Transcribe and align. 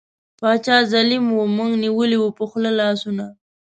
باچا 0.41 0.77
ظالیم 0.91 1.25
وو 1.31 1.43
موږ 1.57 1.71
نیولي 1.83 2.17
وو 2.19 2.29
په 2.37 2.43
خوله 2.49 2.71
لاسونه 2.79 3.25